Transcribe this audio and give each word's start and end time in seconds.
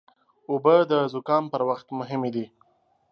اوبه 0.49 0.75
د 0.91 0.93
زکام 1.13 1.43
پر 1.51 1.61
وخت 1.69 1.87
مهمې 1.99 2.29
دي. 2.35 2.45